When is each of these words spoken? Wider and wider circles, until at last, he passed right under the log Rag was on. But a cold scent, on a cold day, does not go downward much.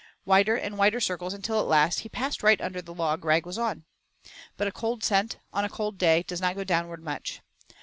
Wider 0.25 0.55
and 0.55 0.79
wider 0.79 0.99
circles, 0.99 1.31
until 1.31 1.59
at 1.59 1.67
last, 1.67 1.99
he 1.99 2.09
passed 2.09 2.41
right 2.41 2.59
under 2.59 2.81
the 2.81 2.91
log 2.91 3.23
Rag 3.23 3.45
was 3.45 3.59
on. 3.59 3.85
But 4.57 4.67
a 4.67 4.71
cold 4.71 5.03
scent, 5.03 5.37
on 5.53 5.63
a 5.63 5.69
cold 5.69 5.99
day, 5.99 6.23
does 6.23 6.41
not 6.41 6.55
go 6.55 6.63
downward 6.63 7.03
much. 7.03 7.41